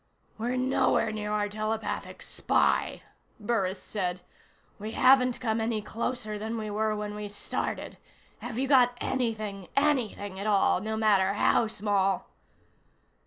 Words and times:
"We're 0.39 0.55
nowhere 0.57 1.11
near 1.11 1.31
our 1.31 1.47
telepathic 1.47 2.23
spy," 2.23 3.03
Burris 3.39 3.79
said. 3.79 4.21
"We 4.79 4.93
haven't 4.93 5.39
come 5.39 5.61
any 5.61 5.79
closer 5.83 6.39
than 6.39 6.57
we 6.57 6.71
were 6.71 6.95
when 6.95 7.13
we 7.13 7.27
started. 7.27 7.99
Have 8.39 8.57
you 8.57 8.67
got 8.67 8.97
anything? 8.99 9.67
Anything 9.75 10.39
at 10.39 10.47
all, 10.47 10.81
no 10.81 10.97
matter 10.97 11.33
how 11.35 11.67
small?" 11.67 12.31